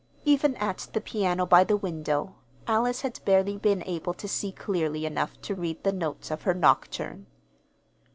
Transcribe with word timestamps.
Even 0.25 0.55
at 0.55 0.87
the 0.93 0.99
piano 0.99 1.45
by 1.45 1.63
the 1.63 1.77
window, 1.77 2.33
Alice 2.65 3.01
had 3.01 3.23
barely 3.23 3.55
been 3.55 3.83
able 3.83 4.15
to 4.15 4.27
see 4.27 4.51
clearly 4.51 5.05
enough 5.05 5.39
to 5.43 5.53
read 5.53 5.83
the 5.83 5.93
notes 5.93 6.31
of 6.31 6.41
her 6.41 6.55
nocturne. 6.55 7.27